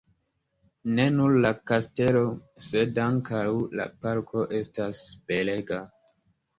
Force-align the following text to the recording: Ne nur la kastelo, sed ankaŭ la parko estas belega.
Ne 0.99 1.05
nur 1.17 1.35
la 1.43 1.51
kastelo, 1.73 2.25
sed 2.71 2.99
ankaŭ 3.05 3.45
la 3.83 3.89
parko 4.03 4.51
estas 4.65 5.07
belega. 5.33 5.85